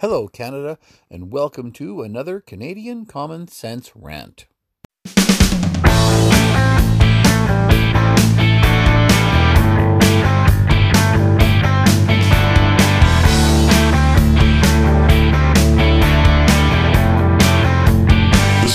Hello, 0.00 0.28
Canada, 0.28 0.78
and 1.10 1.32
welcome 1.32 1.72
to 1.72 2.02
another 2.02 2.38
Canadian 2.38 3.04
Common 3.04 3.48
Sense 3.48 3.90
Rant. 3.96 4.46
This 5.04 5.16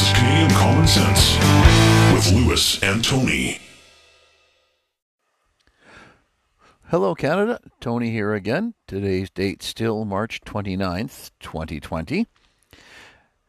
is 0.02 0.12
Canadian 0.12 0.50
Common 0.50 0.88
Sense 0.88 1.38
with 2.14 2.34
Lewis 2.34 2.84
and 2.84 3.02
Tony. 3.02 3.63
Hello, 6.94 7.16
Canada. 7.16 7.60
Tony 7.82 8.12
here 8.12 8.36
again. 8.36 8.76
Today's 8.88 9.32
date 9.32 9.64
still 9.64 10.06
March 10.06 10.42
29th, 10.42 11.32
2020. 11.40 12.28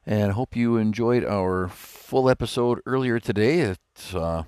And 0.06 0.30
I 0.30 0.34
hope 0.34 0.56
you 0.56 0.78
enjoyed 0.78 1.26
our 1.26 1.68
full 1.68 2.30
episode 2.30 2.80
earlier 2.86 3.20
today. 3.20 3.60
It's 3.60 4.14
uh, 4.14 4.44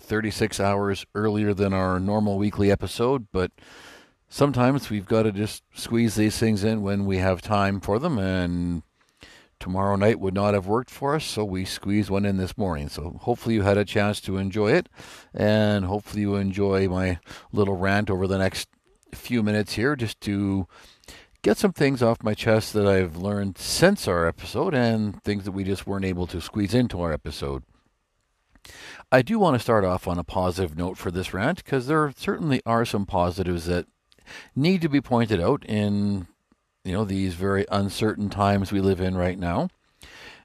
36 0.00 0.60
hours 0.60 1.04
earlier 1.14 1.52
than 1.52 1.74
our 1.74 2.00
normal 2.00 2.38
weekly 2.38 2.70
episode, 2.70 3.26
but 3.34 3.52
sometimes 4.30 4.88
we've 4.88 5.04
got 5.04 5.24
to 5.24 5.32
just 5.32 5.62
squeeze 5.74 6.14
these 6.14 6.38
things 6.38 6.64
in 6.64 6.80
when 6.80 7.04
we 7.04 7.18
have 7.18 7.42
time 7.42 7.80
for 7.80 7.98
them. 7.98 8.16
And 8.16 8.82
tomorrow 9.60 9.96
night 9.96 10.20
would 10.20 10.34
not 10.34 10.54
have 10.54 10.66
worked 10.66 10.90
for 10.90 11.14
us, 11.14 11.24
so 11.24 11.44
we 11.44 11.64
squeezed 11.64 12.10
one 12.10 12.24
in 12.24 12.36
this 12.36 12.56
morning. 12.56 12.88
So 12.88 13.18
hopefully 13.22 13.54
you 13.54 13.62
had 13.62 13.78
a 13.78 13.84
chance 13.84 14.20
to 14.22 14.36
enjoy 14.38 14.72
it, 14.72 14.88
and 15.34 15.84
hopefully 15.84 16.22
you 16.22 16.36
enjoy 16.36 16.88
my 16.88 17.18
little 17.52 17.76
rant 17.76 18.10
over 18.10 18.26
the 18.26 18.38
next 18.38 18.68
few 19.14 19.42
minutes 19.42 19.74
here 19.74 19.96
just 19.96 20.20
to 20.22 20.66
get 21.42 21.56
some 21.56 21.72
things 21.72 22.02
off 22.02 22.22
my 22.22 22.34
chest 22.34 22.72
that 22.72 22.86
I've 22.86 23.16
learned 23.16 23.58
since 23.58 24.08
our 24.08 24.26
episode 24.26 24.74
and 24.74 25.22
things 25.22 25.44
that 25.44 25.52
we 25.52 25.64
just 25.64 25.86
weren't 25.86 26.04
able 26.04 26.26
to 26.28 26.40
squeeze 26.40 26.74
into 26.74 27.00
our 27.00 27.12
episode. 27.12 27.62
I 29.10 29.22
do 29.22 29.38
want 29.38 29.54
to 29.54 29.60
start 29.60 29.84
off 29.84 30.06
on 30.06 30.18
a 30.18 30.24
positive 30.24 30.76
note 30.76 30.98
for 30.98 31.10
this 31.10 31.32
rant 31.32 31.64
because 31.64 31.86
there 31.86 32.12
certainly 32.16 32.60
are 32.66 32.84
some 32.84 33.06
positives 33.06 33.66
that 33.66 33.86
need 34.54 34.82
to 34.82 34.88
be 34.88 35.00
pointed 35.00 35.40
out 35.40 35.64
in 35.64 36.26
you 36.88 36.94
know 36.94 37.04
these 37.04 37.34
very 37.34 37.66
uncertain 37.70 38.30
times 38.30 38.72
we 38.72 38.80
live 38.80 39.00
in 39.00 39.16
right 39.16 39.38
now. 39.38 39.68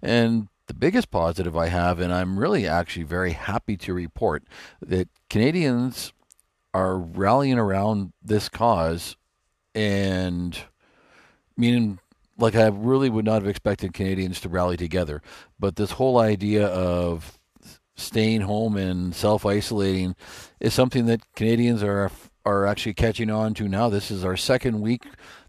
And 0.02 0.50
the 0.68 0.74
biggest 0.74 1.10
positive 1.10 1.56
I 1.56 1.68
have, 1.68 2.00
and 2.00 2.14
I'm 2.14 2.38
really 2.38 2.68
actually 2.68 3.04
very 3.04 3.32
happy 3.32 3.78
to 3.78 3.94
report 3.94 4.44
that 4.82 5.08
Canadians 5.30 6.12
are 6.74 6.98
rallying 6.98 7.58
around 7.58 8.14
this 8.22 8.50
cause, 8.50 9.16
and 9.74 10.58
meaning 11.56 12.00
like 12.38 12.56
I 12.56 12.68
really 12.68 13.10
would 13.10 13.26
not 13.26 13.42
have 13.42 13.48
expected 13.48 13.94
Canadians 13.94 14.42
to 14.42 14.50
rally 14.50 14.76
together, 14.76 15.22
but 15.60 15.76
this 15.76 15.92
whole 15.92 16.18
idea 16.18 16.66
of 16.68 17.38
staying 17.96 18.42
home 18.42 18.76
and 18.76 19.16
self 19.16 19.46
isolating 19.46 20.16
is 20.60 20.74
something 20.74 21.06
that 21.06 21.22
Canadians 21.36 21.84
are 21.84 22.12
are 22.46 22.66
actually 22.66 22.94
catching 22.94 23.30
on 23.30 23.54
to 23.54 23.70
now. 23.70 23.90
This 23.90 24.12
is 24.12 24.26
our 24.26 24.36
second 24.36 24.82
week, 24.82 25.04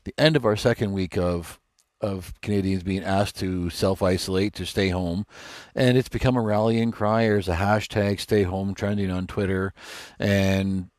the 0.04 0.14
end 0.18 0.36
of 0.36 0.44
our 0.44 0.56
second 0.56 0.92
week 0.92 1.16
of 1.16 1.60
of 2.00 2.38
Canadians 2.42 2.82
being 2.82 3.02
asked 3.02 3.36
to 3.36 3.70
self 3.70 4.02
isolate, 4.02 4.54
to 4.54 4.66
stay 4.66 4.90
home. 4.90 5.26
And 5.74 5.96
it's 5.96 6.08
become 6.08 6.36
a 6.36 6.42
rallying 6.42 6.90
cry. 6.90 7.22
There's 7.22 7.48
a 7.48 7.56
hashtag 7.56 8.20
stay 8.20 8.42
home 8.42 8.74
trending 8.74 9.10
on 9.10 9.26
Twitter. 9.26 9.72
And 10.18 10.90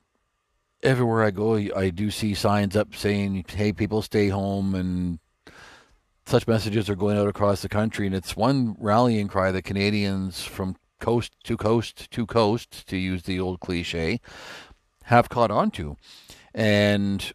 everywhere 0.81 1.23
I 1.23 1.31
go, 1.31 1.55
I 1.75 1.89
do 1.89 2.09
see 2.09 2.33
signs 2.33 2.75
up 2.75 2.95
saying, 2.95 3.45
hey, 3.47 3.71
people 3.71 4.01
stay 4.01 4.29
home. 4.29 4.73
And 4.73 5.19
such 6.25 6.47
messages 6.47 6.89
are 6.89 6.95
going 6.95 7.17
out 7.17 7.27
across 7.27 7.61
the 7.61 7.69
country. 7.69 8.07
And 8.07 8.15
it's 8.15 8.35
one 8.35 8.75
rallying 8.79 9.27
cry 9.27 9.51
that 9.51 9.61
Canadians 9.63 10.43
from 10.43 10.75
coast 10.99 11.33
to 11.43 11.55
coast 11.55 12.09
to 12.11 12.25
coast, 12.25 12.87
to 12.87 12.97
use 12.97 13.23
the 13.23 13.39
old 13.39 13.59
cliche, 13.59 14.19
have 15.03 15.29
caught 15.29 15.51
on 15.51 15.69
to. 15.71 15.97
And 16.53 17.31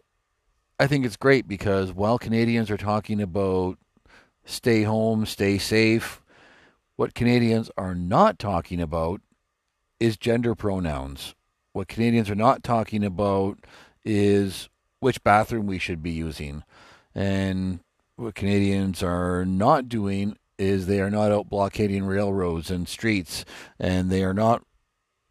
I 0.80 0.86
think 0.86 1.04
it's 1.04 1.18
great 1.18 1.46
because 1.46 1.92
while 1.92 2.18
Canadians 2.18 2.70
are 2.70 2.78
talking 2.78 3.20
about 3.20 3.76
stay 4.46 4.84
home, 4.84 5.26
stay 5.26 5.58
safe, 5.58 6.22
what 6.96 7.12
Canadians 7.12 7.70
are 7.76 7.94
not 7.94 8.38
talking 8.38 8.80
about 8.80 9.20
is 10.00 10.16
gender 10.16 10.54
pronouns. 10.54 11.34
What 11.74 11.88
Canadians 11.88 12.30
are 12.30 12.34
not 12.34 12.62
talking 12.62 13.04
about 13.04 13.58
is 14.06 14.70
which 15.00 15.22
bathroom 15.22 15.66
we 15.66 15.78
should 15.78 16.02
be 16.02 16.12
using. 16.12 16.64
And 17.14 17.80
what 18.16 18.34
Canadians 18.34 19.02
are 19.02 19.44
not 19.44 19.86
doing 19.86 20.38
is 20.58 20.86
they 20.86 21.02
are 21.02 21.10
not 21.10 21.30
out 21.30 21.50
blockading 21.50 22.04
railroads 22.04 22.70
and 22.70 22.88
streets, 22.88 23.44
and 23.78 24.08
they 24.08 24.24
are 24.24 24.32
not 24.32 24.64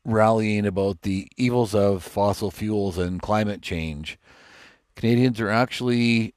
rallying 0.06 0.68
about 0.68 1.02
the 1.02 1.28
evils 1.38 1.74
of 1.74 2.04
fossil 2.04 2.52
fuels 2.52 3.00
and 3.00 3.20
climate 3.20 3.64
change. 3.64 4.20
Canadians 5.00 5.40
are 5.40 5.50
actually 5.50 6.36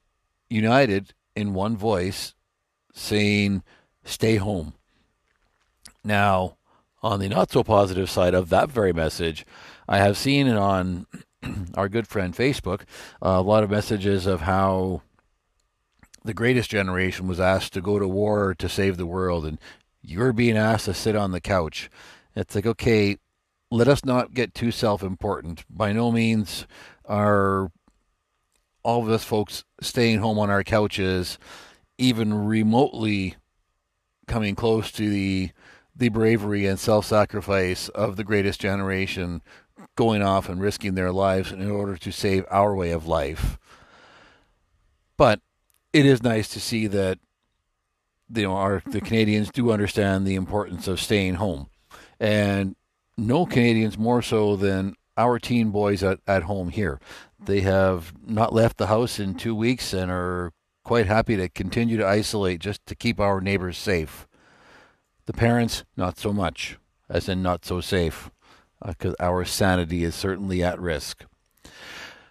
united 0.49 1.13
in 1.35 1.53
one 1.53 1.75
voice 1.75 2.33
saying, 2.93 3.61
stay 4.05 4.37
home. 4.37 4.73
Now, 6.01 6.55
on 7.01 7.19
the 7.19 7.27
not 7.27 7.51
so 7.51 7.65
positive 7.65 8.09
side 8.09 8.33
of 8.33 8.47
that 8.51 8.71
very 8.71 8.93
message, 8.93 9.45
I 9.85 9.97
have 9.97 10.15
seen 10.15 10.47
it 10.47 10.55
on 10.55 11.07
our 11.73 11.89
good 11.89 12.07
friend 12.07 12.33
Facebook 12.33 12.83
uh, 13.21 13.31
a 13.31 13.41
lot 13.41 13.65
of 13.65 13.69
messages 13.69 14.25
of 14.25 14.39
how 14.39 15.01
the 16.23 16.33
greatest 16.33 16.71
generation 16.71 17.27
was 17.27 17.41
asked 17.41 17.73
to 17.73 17.81
go 17.81 17.99
to 17.99 18.07
war 18.07 18.55
to 18.59 18.69
save 18.69 18.95
the 18.95 19.05
world, 19.05 19.45
and 19.45 19.59
you're 20.01 20.31
being 20.31 20.55
asked 20.55 20.85
to 20.85 20.93
sit 20.93 21.17
on 21.17 21.31
the 21.31 21.41
couch. 21.41 21.89
It's 22.33 22.55
like, 22.55 22.65
okay, 22.65 23.17
let 23.69 23.89
us 23.89 24.05
not 24.05 24.33
get 24.33 24.53
too 24.53 24.71
self 24.71 25.03
important. 25.03 25.65
By 25.69 25.91
no 25.91 26.13
means 26.13 26.65
are 27.03 27.69
all 28.83 29.01
of 29.01 29.09
us 29.09 29.23
folks 29.23 29.63
staying 29.81 30.19
home 30.19 30.37
on 30.37 30.49
our 30.49 30.63
couches 30.63 31.37
even 31.97 32.45
remotely 32.45 33.35
coming 34.27 34.55
close 34.55 34.91
to 34.91 35.09
the 35.09 35.51
the 35.95 36.09
bravery 36.09 36.65
and 36.65 36.79
self-sacrifice 36.79 37.87
of 37.89 38.15
the 38.15 38.23
greatest 38.23 38.59
generation 38.59 39.41
going 39.95 40.23
off 40.23 40.49
and 40.49 40.59
risking 40.59 40.95
their 40.95 41.11
lives 41.11 41.51
in 41.51 41.69
order 41.69 41.95
to 41.95 42.11
save 42.11 42.45
our 42.49 42.75
way 42.75 42.89
of 42.89 43.05
life. 43.05 43.59
But 45.17 45.39
it 45.91 46.05
is 46.05 46.23
nice 46.23 46.47
to 46.49 46.59
see 46.59 46.87
that 46.87 47.19
you 48.33 48.43
know 48.43 48.53
our 48.53 48.81
the 48.85 49.01
Canadians 49.01 49.51
do 49.51 49.71
understand 49.71 50.25
the 50.25 50.35
importance 50.35 50.87
of 50.87 50.99
staying 50.99 51.35
home. 51.35 51.67
And 52.19 52.75
no 53.17 53.45
Canadians 53.45 53.97
more 53.97 54.21
so 54.21 54.55
than 54.55 54.95
our 55.15 55.37
teen 55.37 55.69
boys 55.69 56.01
at, 56.01 56.19
at 56.25 56.43
home 56.43 56.69
here. 56.69 56.99
They 57.45 57.61
have 57.61 58.13
not 58.25 58.53
left 58.53 58.77
the 58.77 58.87
house 58.87 59.19
in 59.19 59.35
two 59.35 59.55
weeks 59.55 59.93
and 59.93 60.09
are 60.09 60.51
quite 60.83 61.07
happy 61.07 61.35
to 61.37 61.49
continue 61.49 61.97
to 61.97 62.07
isolate 62.07 62.59
just 62.59 62.85
to 62.85 62.95
keep 62.95 63.19
our 63.19 63.41
neighbors 63.41 63.77
safe. 63.77 64.27
The 65.25 65.33
parents, 65.33 65.83
not 65.95 66.17
so 66.17 66.33
much, 66.33 66.77
as 67.09 67.29
in 67.29 67.41
not 67.41 67.65
so 67.65 67.81
safe, 67.81 68.29
because 68.85 69.15
uh, 69.19 69.23
our 69.23 69.45
sanity 69.45 70.03
is 70.03 70.15
certainly 70.15 70.63
at 70.63 70.79
risk. 70.79 71.25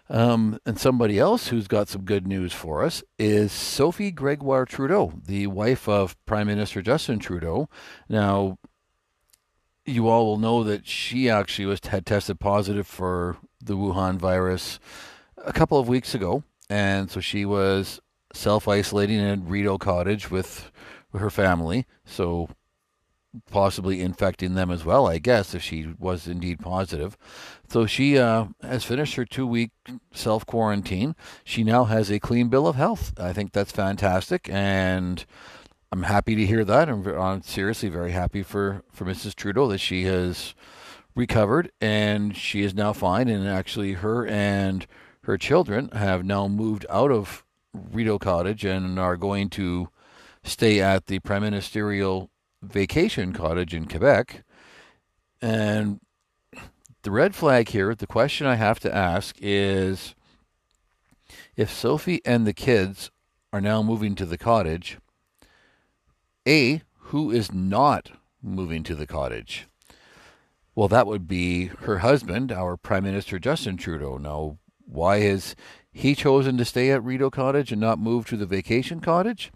Um, 0.09 0.59
and 0.65 0.77
somebody 0.79 1.17
else 1.17 1.47
who's 1.47 1.67
got 1.67 1.87
some 1.87 2.03
good 2.03 2.27
news 2.27 2.53
for 2.53 2.83
us 2.83 3.03
is 3.17 3.51
Sophie 3.51 4.11
Gregoire 4.11 4.65
Trudeau, 4.65 5.13
the 5.25 5.47
wife 5.47 5.87
of 5.87 6.15
Prime 6.25 6.47
Minister 6.47 6.81
Justin 6.81 7.19
Trudeau. 7.19 7.69
Now, 8.09 8.57
you 9.85 10.07
all 10.07 10.25
will 10.25 10.37
know 10.37 10.63
that 10.63 10.87
she 10.87 11.29
actually 11.29 11.65
was 11.65 11.79
had 11.85 12.05
tested 12.05 12.39
positive 12.39 12.87
for 12.87 13.37
the 13.61 13.75
Wuhan 13.75 14.17
virus 14.17 14.79
a 15.37 15.53
couple 15.53 15.79
of 15.79 15.87
weeks 15.87 16.15
ago, 16.15 16.43
and 16.69 17.11
so 17.11 17.19
she 17.19 17.45
was 17.45 17.99
self 18.33 18.67
isolating 18.67 19.19
in 19.19 19.47
Rideau 19.47 19.77
Cottage 19.77 20.31
with, 20.31 20.71
with 21.11 21.21
her 21.21 21.29
family. 21.29 21.85
So 22.05 22.49
possibly 23.49 24.01
infecting 24.01 24.53
them 24.53 24.69
as 24.69 24.85
well, 24.85 25.07
I 25.07 25.17
guess, 25.17 25.55
if 25.55 25.63
she 25.63 25.93
was 25.97 26.27
indeed 26.27 26.59
positive. 26.59 27.17
So 27.67 27.85
she 27.85 28.17
uh, 28.17 28.45
has 28.61 28.83
finished 28.83 29.15
her 29.15 29.25
two 29.25 29.47
week 29.47 29.71
self 30.13 30.45
quarantine. 30.45 31.15
She 31.43 31.63
now 31.63 31.85
has 31.85 32.11
a 32.11 32.19
clean 32.19 32.49
bill 32.49 32.67
of 32.67 32.75
health. 32.75 33.13
I 33.19 33.33
think 33.33 33.51
that's 33.51 33.71
fantastic. 33.71 34.49
And 34.51 35.25
I'm 35.93 36.01
happy 36.01 36.33
to 36.33 36.45
hear 36.47 36.65
that. 36.65 36.89
I'm, 36.89 37.05
I'm 37.05 37.43
seriously 37.43 37.87
very 37.87 38.13
happy 38.13 38.41
for, 38.41 38.81
for 38.91 39.05
Mrs. 39.05 39.35
Trudeau 39.35 39.67
that 39.67 39.77
she 39.77 40.05
has 40.05 40.55
recovered 41.13 41.71
and 41.79 42.35
she 42.35 42.63
is 42.63 42.73
now 42.73 42.93
fine. 42.93 43.27
And 43.27 43.47
actually, 43.47 43.93
her 43.93 44.25
and 44.25 44.87
her 45.25 45.37
children 45.37 45.89
have 45.89 46.25
now 46.25 46.47
moved 46.47 46.87
out 46.89 47.11
of 47.11 47.45
Rideau 47.75 48.17
Cottage 48.17 48.65
and 48.65 48.97
are 48.97 49.15
going 49.15 49.51
to 49.51 49.89
stay 50.43 50.81
at 50.81 51.05
the 51.05 51.19
Prime 51.19 51.43
Ministerial 51.43 52.31
Vacation 52.63 53.31
Cottage 53.31 53.75
in 53.75 53.85
Quebec. 53.85 54.43
And 55.43 55.99
the 57.03 57.11
red 57.11 57.35
flag 57.35 57.69
here, 57.69 57.93
the 57.93 58.07
question 58.07 58.47
I 58.47 58.55
have 58.55 58.79
to 58.79 58.95
ask 58.95 59.35
is 59.39 60.15
if 61.55 61.71
Sophie 61.71 62.23
and 62.25 62.47
the 62.47 62.53
kids 62.53 63.11
are 63.51 63.61
now 63.61 63.83
moving 63.83 64.15
to 64.15 64.25
the 64.25 64.39
cottage. 64.39 64.97
A, 66.47 66.81
who 66.97 67.31
is 67.31 67.53
not 67.53 68.11
moving 68.41 68.83
to 68.83 68.95
the 68.95 69.07
cottage? 69.07 69.67
Well, 70.75 70.87
that 70.87 71.07
would 71.07 71.27
be 71.27 71.65
her 71.65 71.99
husband, 71.99 72.51
our 72.51 72.75
Prime 72.75 73.03
Minister 73.03 73.39
Justin 73.39 73.77
Trudeau. 73.77 74.17
Now, 74.17 74.57
why 74.85 75.19
has 75.19 75.55
he 75.91 76.15
chosen 76.15 76.57
to 76.57 76.65
stay 76.65 76.91
at 76.91 77.03
Rideau 77.03 77.29
Cottage 77.29 77.71
and 77.71 77.79
not 77.79 77.99
move 77.99 78.25
to 78.27 78.37
the 78.37 78.45
vacation 78.45 78.99
cottage? 78.99 79.51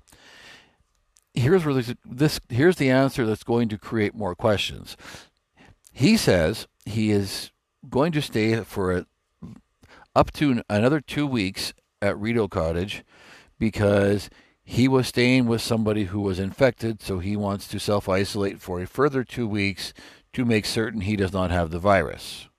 Here's 1.34 1.66
where 1.66 1.74
this, 1.74 1.94
this 2.06 2.40
here's 2.50 2.78
the 2.78 2.90
answer 2.90 3.26
that's 3.26 3.44
going 3.44 3.68
to 3.70 3.78
create 3.78 4.16
more 4.16 4.36
questions. 4.36 4.96
He 5.92 6.18
says 6.18 6.68
he 6.86 7.12
is 7.12 7.52
going 7.90 8.12
to 8.14 8.22
stay 8.22 8.62
for 8.62 8.92
a, 8.96 9.06
up 10.16 10.32
to 10.34 10.62
another 10.70 11.02
two 11.02 11.28
weeks 11.28 11.74
at 12.02 12.18
Rideau 12.18 12.48
Cottage 12.48 13.04
because 13.60 14.30
he 14.70 14.90
was 14.90 15.08
staying 15.08 15.46
with 15.46 15.62
somebody 15.62 16.04
who 16.04 16.20
was 16.20 16.40
infected, 16.40 17.02
so 17.02 17.20
he 17.20 17.38
wants 17.38 17.70
to 17.70 17.80
self 17.80 18.10
isolate 18.10 18.60
for 18.60 18.82
a 18.82 18.86
further 18.86 19.24
two 19.24 19.48
weeks 19.48 19.94
to 20.34 20.44
make 20.44 20.66
certain 20.66 21.00
he 21.00 21.16
does 21.16 21.32
not 21.32 21.52
have 21.52 21.72
the 21.72 21.80
virus. 21.80 22.50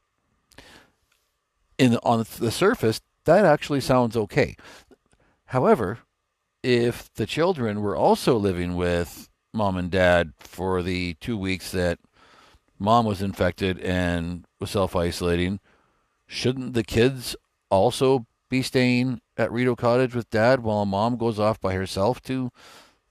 In 1.77 1.99
on 1.99 2.25
the 2.39 2.51
surface, 2.51 3.03
that 3.27 3.45
actually 3.45 3.83
sounds 3.83 4.17
okay. 4.17 4.57
However, 5.49 5.99
if 6.63 7.13
the 7.13 7.27
children 7.27 7.83
were 7.83 7.95
also 7.95 8.39
living 8.39 8.75
with 8.75 9.29
mom 9.53 9.77
and 9.77 9.91
dad 9.91 10.33
for 10.39 10.83
the 10.83 11.13
two 11.21 11.37
weeks 11.37 11.73
that 11.73 11.99
mom 12.79 13.05
was 13.05 13.21
infected 13.21 13.79
and 13.81 14.47
was 14.59 14.71
self 14.71 14.97
isolating, 14.97 15.61
shouldn't 16.27 16.73
the 16.73 16.85
kids 16.85 17.37
also 17.69 18.25
be 18.49 18.63
staying 18.63 19.21
at 19.37 19.53
Rideau 19.53 19.77
Cottage 19.77 20.15
with 20.15 20.31
dad 20.31 20.61
while 20.61 20.87
mom 20.87 21.17
goes 21.17 21.39
off 21.39 21.61
by 21.61 21.75
herself 21.75 22.21
to 22.23 22.51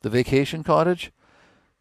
the 0.02 0.10
vacation 0.10 0.64
cottage? 0.64 1.12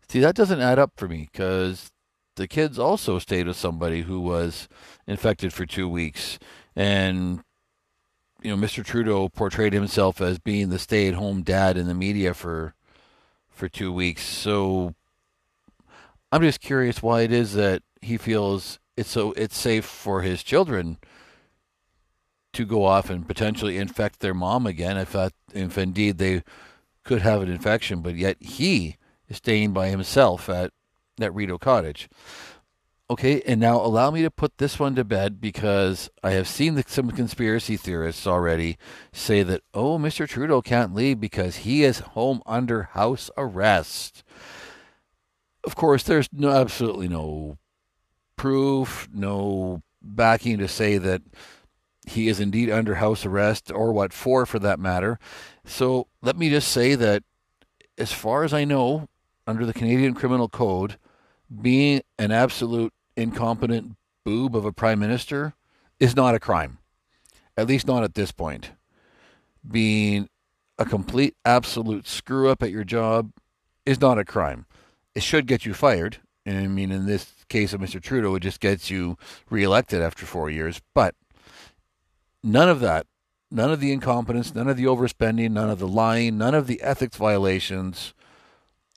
See, 0.09 0.21
that 0.21 0.37
doesn't 0.37 0.61
add 0.61 0.79
up 0.79 0.93
for 0.97 1.09
me 1.09 1.29
because 1.33 1.91
the 2.37 2.47
kids 2.47 2.79
also 2.79 3.19
stayed 3.19 3.47
with 3.47 3.57
somebody 3.57 4.03
who 4.03 4.21
was 4.21 4.69
infected 5.07 5.53
for 5.53 5.67
two 5.67 5.89
weeks. 5.89 6.39
And, 6.77 7.43
you 8.43 8.55
know, 8.55 8.63
Mr. 8.63 8.85
Trudeau 8.85 9.29
portrayed 9.29 9.73
himself 9.73 10.21
as 10.21 10.39
being 10.39 10.69
the 10.69 10.79
stay 10.79 11.09
at 11.09 11.15
home 11.15 11.43
dad 11.43 11.77
in 11.77 11.87
the 11.87 11.95
media 11.95 12.35
for 12.35 12.75
for 13.49 13.69
two 13.69 13.91
weeks. 13.91 14.23
So 14.23 14.95
I'm 16.31 16.43
just 16.43 16.61
curious 16.61 17.03
why 17.03 17.23
it 17.23 17.33
is 17.33 17.55
that 17.55 17.83
he 18.03 18.19
feels 18.19 18.79
it's 18.97 19.11
so 19.11 19.33
it's 19.33 19.57
safe 19.57 19.85
for 19.85 20.23
his 20.23 20.43
children 20.43 20.99
to 22.57 22.65
go 22.65 22.85
off 22.85 23.11
and 23.11 23.27
potentially 23.27 23.79
infect 23.79 24.21
their 24.21 24.35
mom 24.35 24.67
again 24.67 24.97
if 24.97 25.13
that 25.13 25.33
if 25.53 25.79
indeed 25.79 26.19
they 26.19 26.43
could 27.05 27.23
have 27.23 27.43
an 27.43 27.51
infection, 27.51 28.01
but 28.01 28.17
yet 28.17 28.37
he 28.41 28.97
is 29.29 29.37
staying 29.37 29.73
by 29.73 29.89
himself 29.89 30.49
at 30.49 30.73
at 31.21 31.35
Rideau 31.35 31.59
Cottage. 31.59 32.09
Okay, 33.09 33.41
and 33.43 33.61
now 33.61 33.77
allow 33.77 34.11
me 34.11 34.23
to 34.23 34.31
put 34.33 34.59
this 34.59 34.81
one 34.81 34.97
to 34.97 35.05
bed 35.05 35.41
because 35.41 36.11
I 36.25 36.33
have 36.33 36.49
seen 36.49 36.75
the, 36.75 36.85
some 36.89 37.13
conspiracy 37.13 37.77
theorists 37.77 38.27
already 38.27 38.79
say 39.13 39.45
that, 39.45 39.63
oh, 39.73 39.97
Mr. 39.97 40.29
Trudeau 40.29 40.61
can't 40.61 40.93
leave 40.93 41.21
because 41.21 41.59
he 41.59 41.85
is 41.85 42.01
home 42.01 42.43
under 42.47 42.83
house 42.83 43.31
arrest. 43.37 44.25
Of 45.63 45.77
course, 45.77 46.03
there's 46.03 46.29
no, 46.33 46.51
absolutely 46.51 47.07
no 47.07 47.59
proof, 48.35 49.09
no 49.13 49.83
backing 50.03 50.59
to 50.59 50.67
say 50.67 50.99
that 50.99 51.23
he 52.07 52.29
is 52.29 52.39
indeed 52.39 52.71
under 52.71 52.95
house 52.97 53.27
arrest 53.27 53.71
or 53.71 53.93
what 53.93 54.13
for, 54.13 54.47
for 54.47 54.61
that 54.61 54.79
matter. 54.79 55.19
So 55.65 56.07
let 56.23 56.39
me 56.39 56.49
just 56.49 56.69
say 56.69 56.95
that, 56.95 57.25
as 57.99 58.13
far 58.13 58.45
as 58.45 58.55
I 58.55 58.65
know, 58.65 59.09
under 59.47 59.67
the 59.67 59.75
Canadian 59.75 60.15
Criminal 60.15 60.49
Code, 60.49 60.97
being 61.61 62.03
an 62.19 62.31
absolute 62.31 62.93
incompetent 63.17 63.97
boob 64.25 64.55
of 64.55 64.65
a 64.65 64.73
prime 64.73 64.99
minister 64.99 65.55
is 65.99 66.15
not 66.15 66.35
a 66.35 66.41
crime, 66.41 66.79
at 67.57 67.67
least 67.67 67.87
not 67.87 68.05
at 68.05 68.15
this 68.15 68.33
point. 68.33 68.73
Being 69.69 70.29
a 70.79 70.85
complete 70.85 71.35
absolute 71.45 72.07
screw 72.07 72.49
up 72.49 72.63
at 72.63 72.71
your 72.71 72.85
job 72.85 73.33
is 73.85 74.01
not 74.01 74.19
a 74.19 74.25
crime. 74.25 74.67
It 75.15 75.23
should 75.23 75.47
get 75.47 75.65
you 75.65 75.75
fired. 75.75 76.19
And 76.45 76.59
I 76.59 76.67
mean, 76.69 76.93
in 76.93 77.07
this 77.07 77.33
case 77.49 77.73
of 77.73 77.81
Mr. 77.81 78.01
Trudeau, 78.01 78.35
it 78.37 78.41
just 78.41 78.61
gets 78.61 78.91
you 78.91 79.17
reelected 79.51 80.03
after 80.03 80.27
four 80.27 80.51
years. 80.51 80.81
But 80.95 81.15
none 82.47 82.69
of 82.69 82.81
that, 82.81 83.07
none 83.51 83.73
of 83.73 83.81
the 83.81 83.93
incompetence, 83.93 84.55
none 84.55 84.69
of 84.69 84.77
the 84.77 84.85
overspending, 84.85 85.51
none 85.51 85.69
of 85.69 85.79
the 85.79 85.89
lying, 85.89 86.39
none 86.39 86.55
of 86.55 86.67
the 86.67 86.81
ethics 86.81 87.17
violations 87.17 88.15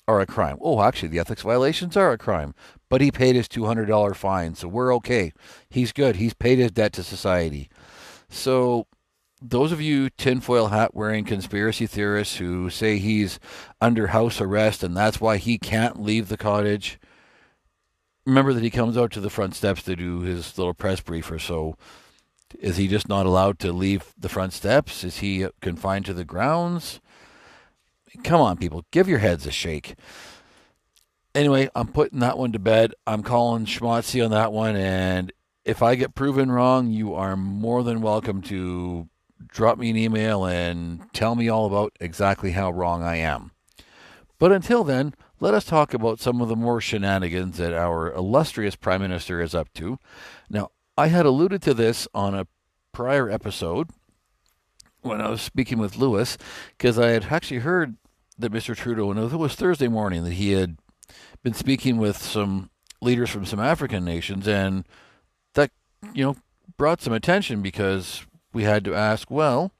are 0.07 0.21
a 0.21 0.25
crime. 0.25 0.57
Oh, 0.61 0.81
actually, 0.81 1.09
the 1.09 1.19
ethics 1.19 1.41
violations 1.41 1.97
are 1.97 2.11
a 2.11 2.17
crime. 2.17 2.53
But 2.89 3.01
he 3.01 3.11
paid 3.11 3.35
his 3.35 3.47
$200 3.47 4.15
fine, 4.15 4.55
so 4.55 4.67
we're 4.67 4.95
okay. 4.95 5.33
He's 5.69 5.91
good. 5.91 6.15
He's 6.15 6.33
paid 6.33 6.59
his 6.59 6.71
debt 6.71 6.93
to 6.93 7.03
society. 7.03 7.69
So, 8.29 8.87
those 9.41 9.71
of 9.71 9.81
you 9.81 10.09
tinfoil 10.09 10.67
hat 10.67 10.93
wearing 10.93 11.25
conspiracy 11.25 11.87
theorists 11.87 12.37
who 12.37 12.69
say 12.69 12.97
he's 12.97 13.39
under 13.79 14.07
house 14.07 14.41
arrest 14.41 14.83
and 14.83 14.97
that's 14.97 15.21
why 15.21 15.37
he 15.37 15.57
can't 15.57 16.01
leave 16.01 16.27
the 16.27 16.37
cottage, 16.37 16.99
remember 18.25 18.53
that 18.53 18.63
he 18.63 18.69
comes 18.69 18.97
out 18.97 19.11
to 19.11 19.21
the 19.21 19.29
front 19.29 19.55
steps 19.55 19.81
to 19.83 19.95
do 19.95 20.21
his 20.21 20.57
little 20.57 20.73
press 20.73 20.99
brief 20.99 21.31
or 21.31 21.39
so. 21.39 21.75
Is 22.59 22.77
he 22.77 22.87
just 22.87 23.07
not 23.07 23.25
allowed 23.25 23.59
to 23.59 23.71
leave 23.71 24.13
the 24.17 24.29
front 24.29 24.53
steps? 24.53 25.03
Is 25.03 25.17
he 25.19 25.47
confined 25.61 26.05
to 26.05 26.13
the 26.13 26.25
grounds? 26.25 26.99
Come 28.23 28.41
on, 28.41 28.57
people, 28.57 28.85
give 28.91 29.07
your 29.07 29.19
heads 29.19 29.45
a 29.45 29.51
shake. 29.51 29.95
Anyway, 31.35 31.69
I'm 31.75 31.87
putting 31.87 32.19
that 32.19 32.37
one 32.37 32.51
to 32.53 32.59
bed. 32.59 32.93
I'm 33.05 33.21
calling 33.21 33.65
schmotzy 33.65 34.23
on 34.23 34.31
that 34.31 34.51
one, 34.51 34.75
and 34.75 35.31
if 35.63 35.83
I 35.83 35.95
get 35.95 36.15
proven 36.15 36.51
wrong, 36.51 36.89
you 36.89 37.13
are 37.13 37.37
more 37.37 37.83
than 37.83 38.01
welcome 38.01 38.41
to 38.43 39.07
drop 39.47 39.77
me 39.77 39.91
an 39.91 39.97
email 39.97 40.45
and 40.45 41.01
tell 41.13 41.35
me 41.35 41.47
all 41.47 41.67
about 41.67 41.95
exactly 41.99 42.51
how 42.51 42.71
wrong 42.71 43.03
I 43.03 43.17
am. 43.17 43.51
But 44.39 44.51
until 44.51 44.83
then, 44.83 45.13
let 45.39 45.53
us 45.53 45.65
talk 45.65 45.93
about 45.93 46.19
some 46.19 46.41
of 46.41 46.49
the 46.49 46.55
more 46.55 46.81
shenanigans 46.81 47.57
that 47.57 47.73
our 47.73 48.11
illustrious 48.11 48.75
Prime 48.75 49.01
Minister 49.01 49.41
is 49.41 49.53
up 49.53 49.71
to. 49.73 49.99
Now, 50.49 50.71
I 50.99 51.07
had 51.07 51.25
alluded 51.25 51.61
to 51.61 51.73
this 51.73 52.09
on 52.13 52.35
a 52.35 52.45
prior 52.91 53.29
episode 53.29 53.91
when 55.01 55.21
I 55.21 55.29
was 55.29 55.41
speaking 55.41 55.77
with 55.77 55.95
Lewis, 55.95 56.37
because 56.77 56.99
I 56.99 57.11
had 57.11 57.27
actually 57.31 57.61
heard 57.61 57.95
that 58.37 58.51
Mr. 58.51 58.75
Trudeau, 58.75 59.09
and 59.09 59.17
it 59.17 59.37
was 59.37 59.55
Thursday 59.55 59.87
morning, 59.87 60.25
that 60.25 60.33
he 60.33 60.51
had 60.51 60.75
been 61.41 61.53
speaking 61.53 61.99
with 61.99 62.17
some 62.17 62.69
leaders 63.01 63.29
from 63.29 63.45
some 63.45 63.61
African 63.61 64.03
nations, 64.03 64.45
and 64.45 64.85
that, 65.53 65.71
you 66.13 66.21
know, 66.21 66.35
brought 66.75 67.01
some 67.01 67.13
attention 67.13 67.61
because 67.61 68.25
we 68.51 68.63
had 68.63 68.83
to 68.83 68.93
ask, 68.93 69.31
well, 69.31 69.71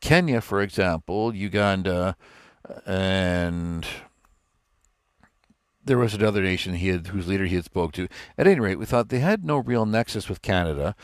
Kenya, 0.00 0.40
for 0.40 0.62
example, 0.62 1.34
Uganda, 1.34 2.16
and 2.86 3.86
there 5.84 5.98
was 5.98 6.14
another 6.14 6.42
nation 6.42 6.74
he 6.74 6.88
had 6.88 7.08
whose 7.08 7.26
leader 7.26 7.46
he 7.46 7.56
had 7.56 7.64
spoke 7.64 7.92
to. 7.92 8.08
At 8.36 8.46
any 8.46 8.60
rate, 8.60 8.78
we 8.78 8.86
thought 8.86 9.08
they 9.08 9.20
had 9.20 9.44
no 9.44 9.58
real 9.58 9.86
nexus 9.86 10.28
with 10.28 10.42
Canada, 10.42 10.94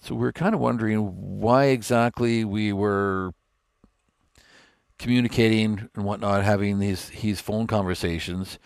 so 0.00 0.14
we 0.14 0.26
are 0.26 0.32
kind 0.32 0.54
of 0.54 0.60
wondering 0.60 1.40
why 1.40 1.66
exactly 1.66 2.44
we 2.44 2.72
were 2.72 3.32
communicating 4.98 5.88
and 5.94 6.04
whatnot, 6.04 6.44
having 6.44 6.78
these 6.78 7.10
these 7.22 7.40
phone 7.40 7.66
conversations, 7.66 8.58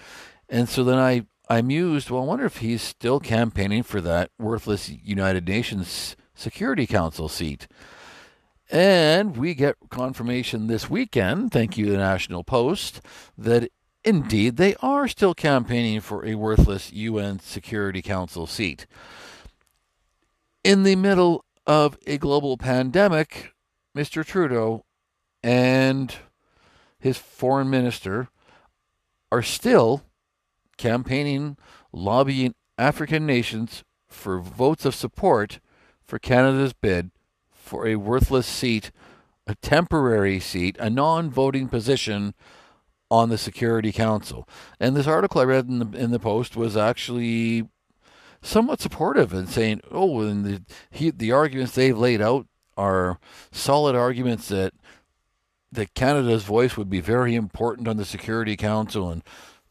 and 0.49 0.69
so 0.69 0.85
then 0.85 0.99
I 0.99 1.27
I 1.49 1.61
mused, 1.61 2.11
well, 2.11 2.23
I 2.23 2.27
wonder 2.27 2.47
if 2.47 2.59
he's 2.59 2.83
still 2.83 3.21
campaigning 3.21 3.83
for 3.83 4.01
that 4.01 4.31
worthless 4.39 4.89
United 4.89 5.47
Nations 5.47 6.17
Security 6.35 6.87
Council 6.87 7.29
seat. 7.29 7.67
And 8.71 9.37
we 9.37 9.55
get 9.55 9.77
confirmation 9.91 10.67
this 10.67 10.89
weekend, 10.89 11.53
thank 11.53 11.77
you, 11.77 11.91
the 11.91 11.99
National 11.99 12.43
Post, 12.45 13.03
that 13.37 13.71
indeed 14.05 14.57
they 14.57 14.75
are 14.77 15.09
still 15.09 15.35
campaigning 15.35 16.01
for 16.01 16.25
a 16.25 16.35
worthless 16.35 16.93
UN 16.93 17.41
Security 17.41 18.03
Council 18.03 18.47
seat. 18.47 18.87
In 20.63 20.83
the 20.83 20.97
middle 20.97 21.45
of 21.67 21.97
a 22.07 22.19
global 22.19 22.57
pandemic, 22.57 23.53
Mr. 23.97 24.25
Trudeau 24.25 24.85
and 25.43 26.15
his 26.99 27.19
foreign 27.19 27.69
minister 27.69 28.29
are 29.31 29.43
still 29.43 30.03
campaigning, 30.77 31.57
lobbying 31.93 32.55
African 32.79 33.27
nations 33.27 33.85
for 34.09 34.39
votes 34.39 34.85
of 34.85 34.95
support 34.95 35.61
for 36.03 36.19
Canada's 36.19 36.73
bid 36.73 37.11
for 37.53 37.87
a 37.87 37.97
worthless 37.97 38.47
seat, 38.47 38.91
a 39.47 39.55
temporary 39.57 40.41
seat, 40.41 40.77
a 40.79 40.91
non 40.91 41.31
voting 41.31 41.69
position 41.69 42.35
on 43.11 43.29
the 43.29 43.39
Security 43.39 43.93
Council. 43.93 44.49
And 44.81 44.97
this 44.97 45.07
article 45.07 45.41
I 45.41 45.45
read 45.45 45.69
in 45.69 45.79
the, 45.79 45.99
in 45.99 46.11
the 46.11 46.19
Post 46.19 46.57
was 46.57 46.77
actually 46.77 47.69
somewhat 48.43 48.81
supportive 48.81 49.33
and 49.33 49.49
saying, 49.49 49.81
oh, 49.91 50.21
and 50.21 50.45
the, 50.45 50.63
he, 50.91 51.11
the 51.11 51.33
arguments 51.33 51.75
they've 51.75 51.97
laid 51.97 52.21
out 52.21 52.47
are 52.77 53.19
solid 53.53 53.95
arguments 53.95 54.49
that 54.49 54.75
that 55.71 55.95
Canada's 55.95 56.45
voice 56.45 56.77
would 56.77 56.89
be 56.89 57.01
very 57.01 57.35
important 57.35 57.89
on 57.89 57.97
the 57.97 58.05
Security 58.05 58.57
Council 58.57 59.11
and 59.11 59.25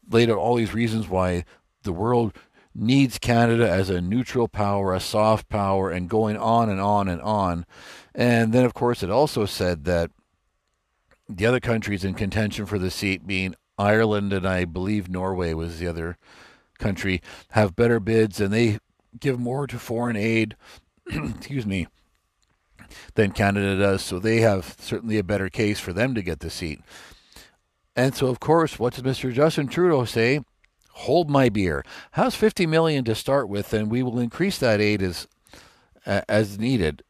laid 0.10 0.30
out 0.30 0.38
all 0.38 0.56
these 0.56 0.74
reasons 0.74 1.08
why 1.08 1.46
the 1.84 1.94
world 1.94 2.34
needs 2.76 3.18
Canada 3.18 3.70
as 3.70 3.90
a 3.90 4.02
neutral 4.02 4.50
power, 4.50 4.94
a 4.94 5.00
soft 5.00 5.48
power, 5.48 5.90
and 5.90 6.10
going 6.10 6.36
on 6.36 6.70
and 6.70 6.82
on 6.82 7.08
and 7.08 7.22
on. 7.22 7.66
And 8.14 8.52
then, 8.52 8.66
of 8.66 8.74
course, 8.74 9.02
it 9.02 9.10
also 9.10 9.46
said 9.46 9.86
that 9.86 10.12
the 11.38 11.46
other 11.46 11.60
countries 11.60 12.04
in 12.04 12.14
contention 12.14 12.66
for 12.66 12.80
the 12.80 12.92
seat, 12.92 13.26
being 13.28 13.56
Ireland 13.78 14.34
and 14.34 14.48
I 14.48 14.66
believe 14.66 15.10
Norway 15.10 15.54
was 15.54 15.80
the 15.80 15.88
other 15.88 16.18
country, 16.80 17.22
have 17.52 17.76
better 17.76 18.00
bids 18.00 18.40
and 18.40 18.54
they 18.54 18.80
give 19.20 19.40
more 19.40 19.68
to 19.68 19.80
foreign 19.80 20.16
aid. 20.16 20.56
excuse 21.08 21.66
me 21.66 21.88
than 23.16 23.32
Canada 23.32 23.78
does, 23.78 24.02
so 24.02 24.20
they 24.20 24.42
have 24.42 24.76
certainly 24.80 25.18
a 25.18 25.24
better 25.24 25.50
case 25.50 25.80
for 25.80 25.94
them 25.94 26.14
to 26.16 26.22
get 26.22 26.40
the 26.40 26.50
seat. 26.50 26.82
And 27.96 28.16
so, 28.16 28.28
of 28.28 28.40
course, 28.40 28.80
what 28.80 28.94
does 28.94 29.04
Mr. 29.04 29.34
Justin 29.34 29.68
Trudeau 29.68 30.06
say? 30.06 30.42
Hold 30.92 31.30
my 31.30 31.50
beer. 31.50 31.84
How's 32.12 32.36
50 32.36 32.66
million 32.68 33.04
to 33.06 33.16
start 33.16 33.50
with, 33.50 33.74
and 33.74 33.90
we 33.90 34.04
will 34.04 34.20
increase 34.20 34.58
that 34.60 34.80
aid 34.80 35.02
as 35.02 35.28
uh, 36.06 36.22
as 36.28 36.60
needed. 36.60 37.04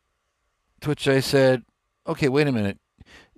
To 0.82 0.89
which 0.89 1.08
I 1.08 1.20
said, 1.20 1.63
okay, 2.08 2.30
wait 2.30 2.48
a 2.48 2.51
minute. 2.51 2.77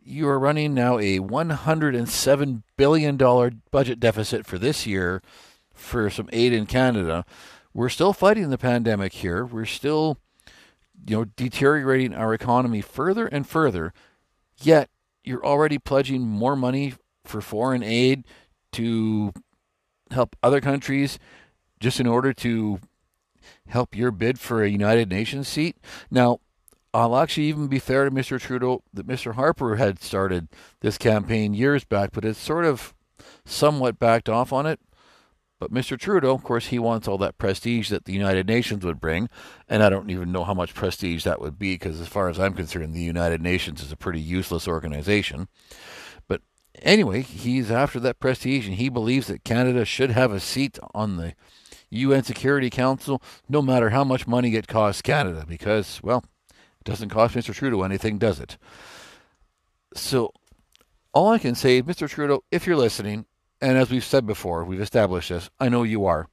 You 0.07 0.27
are 0.27 0.37
running 0.37 0.75
now 0.75 0.99
a 0.99 1.17
107 1.17 2.63
billion 2.77 3.17
dollar 3.17 3.51
budget 3.71 3.99
deficit 3.99 4.45
for 4.45 4.59
this 4.59 4.85
year 4.85 5.23
for 5.73 6.11
some 6.11 6.29
aid 6.31 6.53
in 6.53 6.67
Canada. 6.67 7.25
We're 7.73 7.89
still 7.89 8.13
fighting 8.13 8.51
the 8.51 8.59
pandemic 8.59 9.13
here. 9.13 9.43
We're 9.43 9.65
still 9.65 10.19
you 11.07 11.17
know, 11.17 11.25
deteriorating 11.25 12.13
our 12.13 12.35
economy 12.35 12.81
further 12.81 13.25
and 13.25 13.47
further, 13.47 13.93
yet 14.61 14.91
you're 15.23 15.43
already 15.43 15.79
pledging 15.79 16.21
more 16.21 16.55
money 16.55 16.93
for 17.23 17.41
foreign 17.41 17.81
aid 17.81 18.25
to 18.73 19.33
help 20.11 20.35
other 20.43 20.61
countries 20.61 21.17
just 21.79 21.99
in 21.99 22.05
order 22.05 22.31
to 22.31 22.79
help 23.67 23.95
your 23.95 24.11
bid 24.11 24.39
for 24.39 24.63
a 24.63 24.69
United 24.69 25.09
Nations 25.09 25.47
seat. 25.47 25.77
Now, 26.11 26.41
I'll 26.95 27.17
actually 27.17 27.47
even 27.47 27.67
be 27.67 27.77
fair 27.77 28.05
to 28.05 28.11
Mr. 28.11 28.39
Trudeau 28.39 28.81
that 28.93 29.05
Mr. 29.05 29.35
Harper 29.35 29.75
had 29.75 30.01
started 30.01 30.47
this 30.79 30.97
campaign 30.97 31.53
years 31.53 31.83
back, 31.83 32.11
but 32.13 32.23
it's 32.23 32.39
sort 32.39 32.63
of 32.63 32.93
somewhat 33.43 33.99
backed 33.99 34.29
off 34.29 34.53
on 34.53 34.65
it. 34.65 34.79
But 35.59 35.73
Mr. 35.73 35.99
Trudeau, 35.99 36.33
of 36.33 36.43
course, 36.45 36.67
he 36.67 36.79
wants 36.79 37.05
all 37.05 37.17
that 37.17 37.37
prestige 37.37 37.89
that 37.89 38.05
the 38.05 38.13
United 38.13 38.47
Nations 38.47 38.85
would 38.85 39.01
bring. 39.01 39.27
And 39.67 39.83
I 39.83 39.89
don't 39.89 40.09
even 40.09 40.31
know 40.31 40.45
how 40.45 40.53
much 40.53 40.73
prestige 40.73 41.25
that 41.25 41.41
would 41.41 41.59
be 41.59 41.73
because, 41.73 41.99
as 41.99 42.07
far 42.07 42.29
as 42.29 42.39
I'm 42.39 42.53
concerned, 42.53 42.93
the 42.93 43.01
United 43.01 43.41
Nations 43.41 43.83
is 43.83 43.91
a 43.91 43.97
pretty 43.97 44.21
useless 44.21 44.65
organization. 44.65 45.49
But 46.29 46.43
anyway, 46.81 47.23
he's 47.23 47.71
after 47.71 47.99
that 47.99 48.21
prestige 48.21 48.67
and 48.67 48.77
he 48.77 48.87
believes 48.87 49.27
that 49.27 49.43
Canada 49.43 49.83
should 49.83 50.11
have 50.11 50.31
a 50.31 50.39
seat 50.39 50.79
on 50.93 51.17
the 51.17 51.33
UN 51.89 52.23
Security 52.23 52.69
Council 52.69 53.21
no 53.49 53.61
matter 53.61 53.89
how 53.89 54.05
much 54.05 54.27
money 54.27 54.55
it 54.55 54.67
costs 54.67 55.01
Canada 55.01 55.45
because, 55.45 56.01
well, 56.01 56.23
doesn't 56.85 57.09
cost 57.09 57.35
Mr. 57.35 57.53
Trudeau 57.53 57.83
anything, 57.83 58.17
does 58.17 58.39
it? 58.39 58.57
So 59.93 60.31
all 61.13 61.31
I 61.31 61.39
can 61.39 61.55
say, 61.55 61.81
Mr. 61.81 62.09
Trudeau, 62.09 62.43
if 62.51 62.65
you're 62.65 62.77
listening, 62.77 63.25
and 63.59 63.77
as 63.77 63.89
we've 63.89 64.03
said 64.03 64.25
before, 64.25 64.63
we've 64.63 64.81
established 64.81 65.29
this. 65.29 65.49
I 65.59 65.69
know 65.69 65.83
you 65.83 66.05
are. 66.05 66.27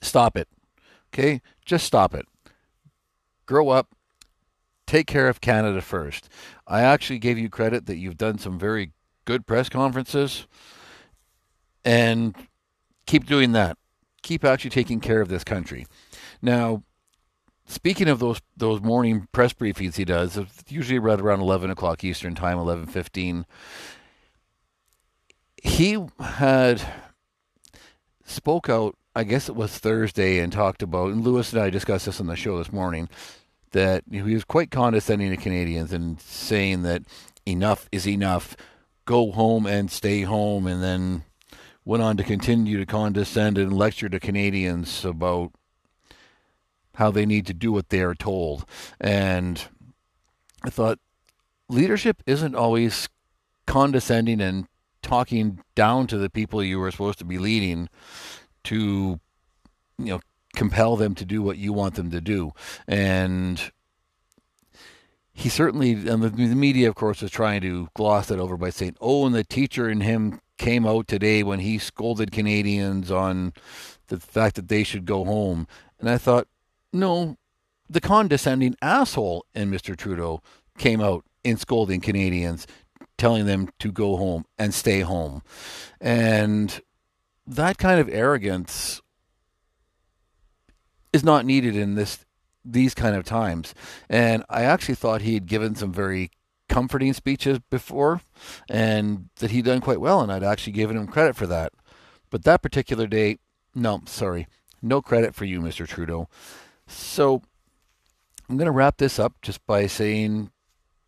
Stop 0.00 0.36
it. 0.36 0.48
Okay? 1.12 1.40
Just 1.64 1.84
stop 1.84 2.14
it. 2.14 2.26
Grow 3.46 3.68
up. 3.68 3.94
Take 4.86 5.06
care 5.06 5.28
of 5.28 5.40
Canada 5.40 5.80
first. 5.80 6.28
I 6.66 6.82
actually 6.82 7.18
gave 7.18 7.38
you 7.38 7.48
credit 7.48 7.86
that 7.86 7.96
you've 7.96 8.16
done 8.16 8.38
some 8.38 8.58
very 8.58 8.92
good 9.24 9.46
press 9.46 9.68
conferences. 9.68 10.46
And 11.84 12.34
keep 13.06 13.26
doing 13.26 13.52
that. 13.52 13.76
Keep 14.22 14.44
actually 14.44 14.70
taking 14.70 15.00
care 15.00 15.20
of 15.20 15.28
this 15.28 15.44
country. 15.44 15.86
Now, 16.40 16.82
speaking 17.74 18.08
of 18.08 18.20
those 18.20 18.40
those 18.56 18.80
morning 18.80 19.28
press 19.32 19.52
briefings 19.52 19.96
he 19.96 20.04
does, 20.04 20.38
usually 20.68 20.98
right 20.98 21.20
around 21.20 21.40
eleven 21.40 21.70
o'clock 21.70 22.04
Eastern 22.04 22.34
time, 22.34 22.58
eleven 22.58 22.86
fifteen 22.86 23.44
he 25.64 25.98
had 26.20 26.82
spoke 28.24 28.68
out, 28.68 28.96
I 29.16 29.24
guess 29.24 29.48
it 29.48 29.56
was 29.56 29.76
Thursday, 29.78 30.38
and 30.38 30.52
talked 30.52 30.82
about, 30.82 31.10
and 31.10 31.24
Lewis 31.24 31.52
and 31.52 31.62
I 31.62 31.70
discussed 31.70 32.04
this 32.04 32.20
on 32.20 32.26
the 32.26 32.36
show 32.36 32.58
this 32.58 32.72
morning, 32.72 33.08
that 33.72 34.04
he 34.10 34.22
was 34.22 34.44
quite 34.44 34.70
condescending 34.70 35.30
to 35.30 35.36
Canadians 35.38 35.92
and 35.92 36.20
saying 36.20 36.82
that 36.82 37.02
enough 37.46 37.88
is 37.90 38.06
enough, 38.06 38.56
go 39.06 39.32
home 39.32 39.66
and 39.66 39.90
stay 39.90 40.20
home, 40.22 40.66
and 40.66 40.82
then 40.82 41.24
went 41.86 42.02
on 42.02 42.18
to 42.18 42.24
continue 42.24 42.78
to 42.78 42.86
condescend 42.86 43.56
and 43.56 43.72
lecture 43.72 44.10
to 44.10 44.20
Canadians 44.20 45.02
about 45.02 45.50
how 46.94 47.10
they 47.10 47.26
need 47.26 47.46
to 47.46 47.54
do 47.54 47.72
what 47.72 47.88
they 47.88 48.00
are 48.00 48.14
told. 48.14 48.64
And 49.00 49.62
I 50.64 50.70
thought 50.70 50.98
leadership 51.68 52.22
isn't 52.26 52.54
always 52.54 53.08
condescending 53.66 54.40
and 54.40 54.66
talking 55.02 55.60
down 55.74 56.06
to 56.06 56.18
the 56.18 56.30
people 56.30 56.62
you 56.62 56.78
were 56.78 56.90
supposed 56.90 57.18
to 57.18 57.24
be 57.24 57.38
leading 57.38 57.88
to 58.64 59.20
you 59.98 60.06
know 60.06 60.20
compel 60.56 60.96
them 60.96 61.14
to 61.14 61.24
do 61.24 61.42
what 61.42 61.58
you 61.58 61.72
want 61.72 61.94
them 61.94 62.10
to 62.10 62.20
do 62.20 62.52
and 62.88 63.70
he 65.32 65.48
certainly 65.48 65.92
and 65.92 66.22
the, 66.22 66.30
the 66.30 66.54
media 66.54 66.88
of 66.88 66.94
course 66.94 67.22
is 67.22 67.30
trying 67.30 67.60
to 67.60 67.88
gloss 67.94 68.30
it 68.30 68.38
over 68.38 68.56
by 68.56 68.70
saying 68.70 68.96
oh 69.00 69.26
and 69.26 69.34
the 69.34 69.44
teacher 69.44 69.88
in 69.90 70.00
him 70.00 70.40
came 70.56 70.86
out 70.86 71.06
today 71.06 71.42
when 71.42 71.58
he 71.58 71.78
scolded 71.78 72.30
Canadians 72.30 73.10
on 73.10 73.52
the 74.06 74.20
fact 74.20 74.54
that 74.56 74.68
they 74.68 74.84
should 74.84 75.04
go 75.04 75.24
home 75.24 75.66
and 75.98 76.08
I 76.08 76.16
thought 76.16 76.46
no 76.94 77.36
the 77.88 78.00
condescending 78.00 78.74
asshole 78.80 79.44
in 79.54 79.70
Mr. 79.70 79.96
Trudeau 79.96 80.40
came 80.78 81.00
out 81.00 81.24
in 81.42 81.56
scolding 81.56 82.00
Canadians 82.00 82.66
telling 83.16 83.46
them 83.46 83.68
to 83.78 83.92
go 83.92 84.16
home 84.16 84.44
and 84.58 84.74
stay 84.74 85.00
home. 85.00 85.42
And 86.00 86.80
that 87.46 87.78
kind 87.78 88.00
of 88.00 88.08
arrogance 88.08 89.00
is 91.12 91.22
not 91.22 91.46
needed 91.46 91.76
in 91.76 91.94
this 91.94 92.24
these 92.64 92.94
kind 92.94 93.14
of 93.14 93.24
times. 93.24 93.74
And 94.08 94.42
I 94.48 94.62
actually 94.62 94.94
thought 94.94 95.20
he 95.20 95.34
had 95.34 95.46
given 95.46 95.74
some 95.74 95.92
very 95.92 96.30
comforting 96.68 97.12
speeches 97.12 97.58
before 97.70 98.22
and 98.70 99.28
that 99.36 99.50
he'd 99.50 99.66
done 99.66 99.82
quite 99.82 100.00
well 100.00 100.22
and 100.22 100.32
I'd 100.32 100.42
actually 100.42 100.72
given 100.72 100.96
him 100.96 101.06
credit 101.06 101.36
for 101.36 101.46
that. 101.46 101.72
But 102.30 102.44
that 102.44 102.62
particular 102.62 103.06
day, 103.06 103.38
no, 103.74 104.02
sorry. 104.06 104.48
No 104.80 105.02
credit 105.02 105.34
for 105.34 105.44
you, 105.44 105.60
Mr. 105.60 105.86
Trudeau. 105.86 106.28
So 106.86 107.42
I'm 108.48 108.56
going 108.56 108.66
to 108.66 108.72
wrap 108.72 108.98
this 108.98 109.18
up 109.18 109.34
just 109.42 109.64
by 109.66 109.86
saying 109.86 110.50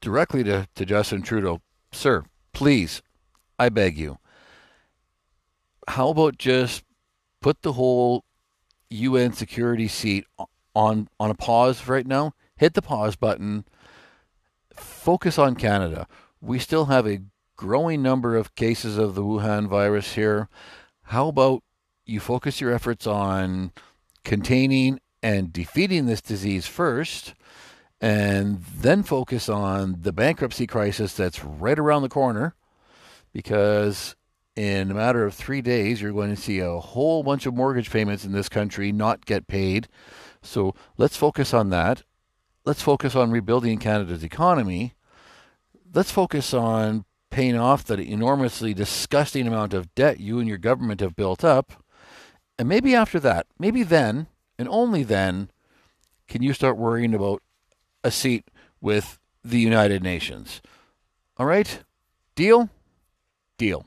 directly 0.01 0.45
to, 0.45 0.69
to 0.75 0.85
Justin 0.85 1.23
Trudeau, 1.23 1.61
sir, 1.93 2.25
please, 2.53 3.03
I 3.59 3.69
beg 3.69 3.99
you, 3.99 4.19
how 5.89 6.09
about 6.09 6.39
just 6.39 6.85
put 7.41 7.63
the 7.63 7.75
whole 7.75 8.25
UN 8.91 9.33
security 9.33 9.89
seat 9.89 10.27
on 10.75 11.09
on 11.19 11.31
a 11.31 11.35
pause 11.35 11.87
right 11.89 12.07
now? 12.07 12.33
Hit 12.57 12.75
the 12.75 12.83
pause 12.83 13.17
button. 13.17 13.65
Focus 14.75 15.39
on 15.39 15.55
Canada. 15.55 16.07
We 16.41 16.59
still 16.59 16.87
have 16.87 17.07
a 17.07 17.23
growing 17.57 18.03
number 18.03 18.37
of 18.37 18.55
cases 18.55 18.99
of 18.99 19.15
the 19.15 19.23
Wuhan 19.23 19.69
virus 19.69 20.15
here. 20.15 20.49
How 21.05 21.29
about 21.29 21.63
you 22.05 22.21
focus 22.21 22.61
your 22.61 22.73
efforts 22.73 23.07
on 23.07 23.73
containing 24.25 25.01
and 25.23 25.53
defeating 25.53 26.07
this 26.07 26.21
disease 26.21 26.67
first? 26.67 27.35
and 28.01 28.63
then 28.63 29.03
focus 29.03 29.49
on 29.49 29.97
the 30.03 30.13
bankruptcy 30.13 30.67
crisis 30.67 31.15
that's 31.15 31.43
right 31.43 31.79
around 31.79 32.03
the 32.03 32.09
corner 32.09 32.55
because 33.33 34.17
in 34.55 34.91
a 34.91 34.95
matter 34.95 35.25
of 35.25 35.35
three 35.35 35.61
days, 35.61 36.01
you're 36.01 36.13
going 36.13 36.35
to 36.35 36.41
see 36.41 36.59
a 36.59 36.79
whole 36.79 37.23
bunch 37.23 37.47
of 37.47 37.55
mortgage 37.55 37.91
payments 37.91 38.25
in 38.25 38.33
this 38.33 38.49
country 38.49 38.91
not 38.91 39.27
get 39.27 39.47
paid. 39.47 39.89
So 40.43 40.75
let's 40.97 41.17
focus 41.17 41.53
on 41.53 41.71
that. 41.71 42.03
Let's 42.65 42.83
focus 42.83 43.15
on 43.15 43.31
rebuilding 43.31 43.79
Canada's 43.79 44.25
economy. 44.25 44.95
Let's 45.93 46.11
focus 46.11 46.55
on 46.55 47.05
paying 47.31 47.57
off 47.57 47.85
the 47.85 47.99
enormously 48.01 48.73
disgusting 48.73 49.47
amount 49.47 49.75
of 49.75 49.95
debt 49.95 50.21
you 50.21 50.39
and 50.39 50.49
your 50.49 50.59
government 50.59 51.01
have 51.01 51.17
built 51.17 51.45
up. 51.45 51.85
And 52.59 52.69
maybe 52.69 52.95
after 52.95 53.21
that, 53.21 53.47
maybe 53.59 53.83
then, 53.83 54.27
and 54.59 54.69
only 54.69 55.03
then, 55.03 55.51
can 56.29 56.43
you 56.43 56.53
start 56.53 56.77
worrying 56.77 57.15
about 57.15 57.43
a 58.03 58.11
seat 58.11 58.49
with 58.81 59.19
the 59.47 59.59
United 59.61 60.03
Nations. 60.03 60.61
All 61.39 61.47
right? 61.47 61.81
Deal? 62.35 62.69
Deal. 63.59 63.87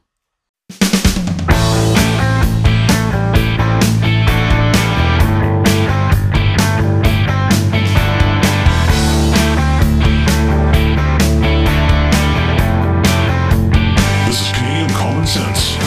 This 14.28 14.42
is 14.42 14.52
Common 14.98 15.28
Sense 15.28 15.78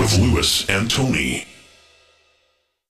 with 0.00 0.18
Lewis 0.18 0.68
and 0.68 0.90
Tony. 0.90 1.46